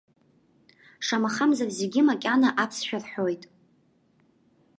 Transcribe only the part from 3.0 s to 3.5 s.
рҳәоит.